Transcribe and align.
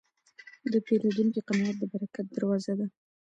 د 0.73 0.75
پیرودونکي 0.85 1.39
قناعت 1.47 1.75
د 1.79 1.83
برکت 1.93 2.25
دروازه 2.31 2.73
ده. 2.79 2.87